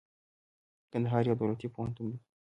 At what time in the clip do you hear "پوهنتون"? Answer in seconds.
1.75-2.05